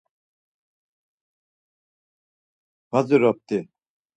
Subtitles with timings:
[2.91, 3.59] Va dziropti?